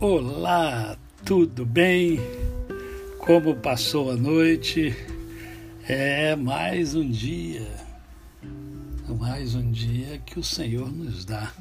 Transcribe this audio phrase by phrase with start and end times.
[0.00, 2.20] Olá, tudo bem?
[3.18, 4.94] Como passou a noite?
[5.88, 7.66] É mais um dia,
[9.18, 11.52] mais um dia que o Senhor nos dá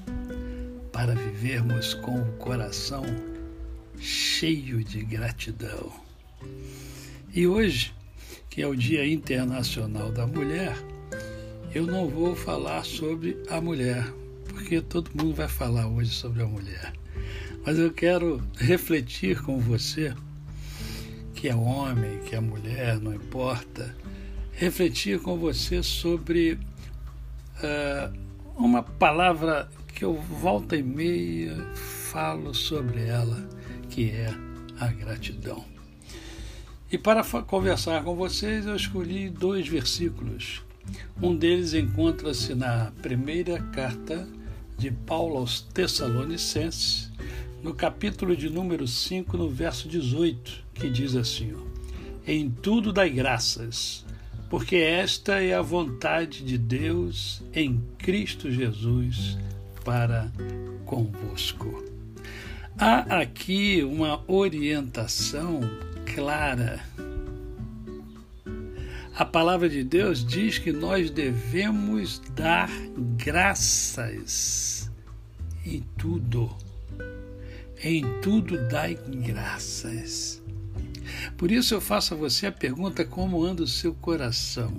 [0.94, 3.04] para vivermos com o coração
[3.98, 5.92] cheio de gratidão.
[7.34, 7.92] E hoje,
[8.52, 10.78] que é o Dia Internacional da Mulher,
[11.74, 14.06] eu não vou falar sobre a mulher,
[14.48, 16.94] porque todo mundo vai falar hoje sobre a mulher
[17.68, 20.16] mas eu quero refletir com você,
[21.36, 23.94] que é homem, que é mulher, não importa,
[24.54, 28.18] refletir com você sobre uh,
[28.56, 33.46] uma palavra que eu volta e meia falo sobre ela,
[33.90, 34.34] que é
[34.80, 35.66] a gratidão.
[36.90, 40.64] E para conversar com vocês, eu escolhi dois versículos.
[41.22, 44.26] Um deles encontra-se na primeira carta
[44.78, 47.12] de Paulo aos Tessalonicenses,
[47.68, 51.60] no capítulo de número 5, no verso 18, que diz assim: ó,
[52.26, 54.06] Em tudo dai graças,
[54.50, 59.38] porque esta é a vontade de Deus em Cristo Jesus
[59.84, 60.32] para
[60.86, 61.84] convosco.
[62.78, 65.60] Há aqui uma orientação
[66.16, 66.80] clara.
[69.14, 72.70] A palavra de Deus diz que nós devemos dar
[73.18, 74.90] graças
[75.66, 76.56] em tudo
[77.88, 80.44] em tudo dai graças.
[81.38, 84.76] Por isso eu faço a você a pergunta: como anda o seu coração?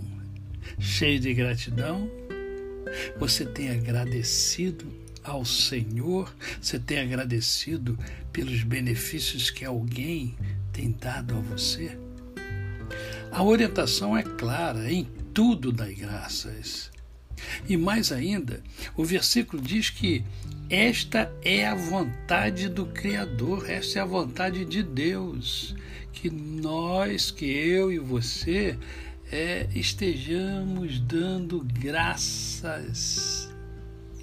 [0.78, 2.10] Cheio de gratidão?
[3.18, 4.86] Você tem agradecido
[5.24, 6.34] ao Senhor?
[6.60, 7.98] Você tem agradecido
[8.32, 10.36] pelos benefícios que alguém
[10.72, 11.98] tem dado a você?
[13.32, 16.90] A orientação é clara: em tudo dai graças.
[17.68, 18.62] E mais ainda,
[18.96, 20.24] o versículo diz que
[20.70, 25.74] esta é a vontade do Criador, esta é a vontade de Deus,
[26.12, 28.78] que nós, que eu e você,
[29.30, 33.48] é, estejamos dando graças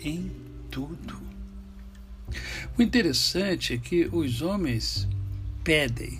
[0.02, 0.32] em
[0.70, 1.20] tudo.
[2.78, 5.08] O interessante é que os homens
[5.64, 6.20] pedem,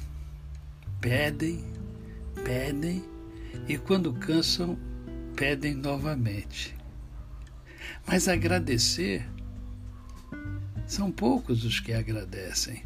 [1.02, 1.64] pedem,
[2.44, 3.04] pedem
[3.68, 4.78] e quando cansam,
[5.36, 6.76] pedem novamente.
[8.08, 9.26] Mas agradecer
[10.88, 12.84] são poucos os que agradecem.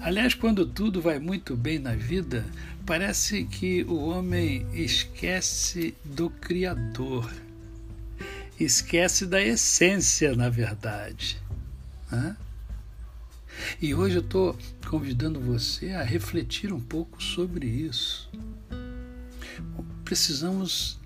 [0.00, 2.44] Aliás, quando tudo vai muito bem na vida,
[2.86, 7.30] parece que o homem esquece do Criador,
[8.58, 11.38] esquece da essência, na verdade.
[12.10, 12.36] Hã?
[13.80, 14.58] E hoje eu estou
[14.88, 18.30] convidando você a refletir um pouco sobre isso.
[20.04, 20.98] Precisamos,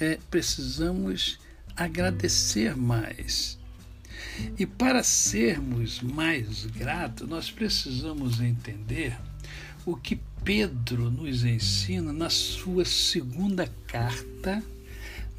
[0.00, 1.38] é, precisamos
[1.78, 3.58] agradecer mais
[4.58, 9.16] e para sermos mais gratos, nós precisamos entender
[9.84, 14.62] o que Pedro nos ensina na sua segunda carta,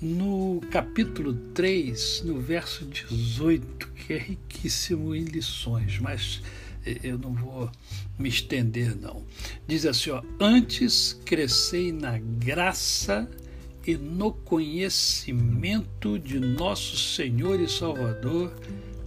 [0.01, 6.41] no capítulo 3, no verso 18, que é riquíssimo em lições, mas
[6.85, 7.69] eh, eu não vou
[8.17, 9.23] me estender não.
[9.67, 13.29] Diz assim, ó, antes crescei na graça
[13.89, 18.53] e no conhecimento de nosso Senhor e Salvador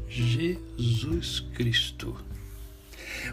[0.08, 2.16] Jesus Cristo.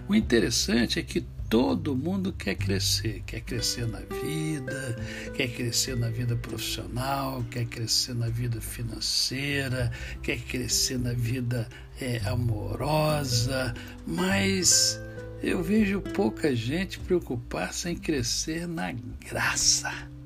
[0.07, 4.95] O interessante é que todo mundo quer crescer, quer crescer na vida,
[5.33, 11.67] quer crescer na vida profissional, quer crescer na vida financeira, quer crescer na vida
[11.99, 13.73] é, amorosa,
[14.05, 15.01] mas
[15.41, 20.18] eu vejo pouca gente preocupar-se em crescer na graça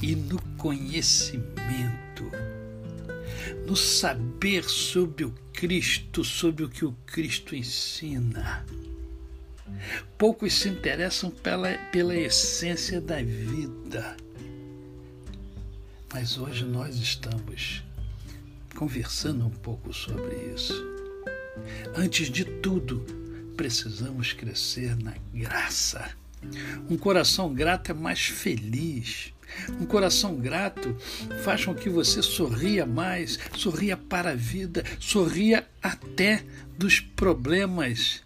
[0.00, 1.58] e no conhecimento
[3.66, 8.64] no saber sobre o Cristo, sobre o que o Cristo ensina.
[10.16, 14.16] Poucos se interessam pela, pela essência da vida.
[16.12, 17.84] Mas hoje nós estamos
[18.74, 20.74] conversando um pouco sobre isso.
[21.94, 23.04] Antes de tudo,
[23.56, 26.16] precisamos crescer na graça.
[26.88, 29.34] Um coração grato é mais feliz.
[29.80, 30.96] Um coração grato
[31.42, 36.42] faz com que você sorria mais, sorria para a vida, sorria até
[36.76, 38.22] dos problemas,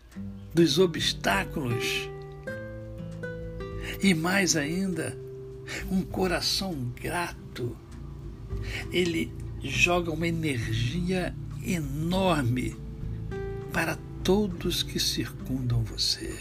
[0.54, 2.08] dos obstáculos.
[4.02, 5.16] E mais ainda,
[5.90, 7.76] um coração grato,
[8.92, 9.32] ele
[9.62, 11.34] joga uma energia
[11.64, 12.76] enorme
[13.72, 16.36] para todos que circundam você.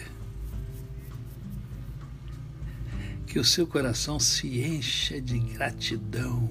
[3.31, 6.49] Que o seu coração se encha de gratidão.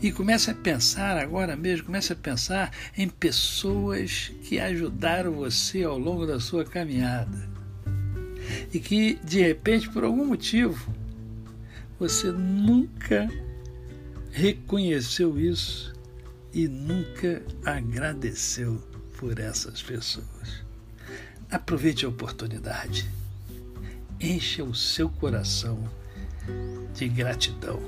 [0.00, 5.98] E comece a pensar agora mesmo, comece a pensar em pessoas que ajudaram você ao
[5.98, 7.50] longo da sua caminhada.
[8.72, 10.94] E que, de repente, por algum motivo,
[11.98, 13.28] você nunca
[14.30, 15.92] reconheceu isso
[16.52, 18.76] e nunca agradeceu
[19.18, 20.64] por essas pessoas.
[21.50, 23.10] Aproveite a oportunidade.
[24.20, 25.78] Encha o seu coração
[26.94, 27.78] de gratidão.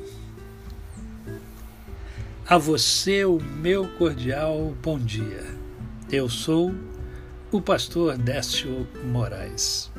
[2.46, 5.42] A você o meu cordial bom dia.
[6.12, 6.74] Eu sou
[7.50, 9.90] o pastor Décio Moraes.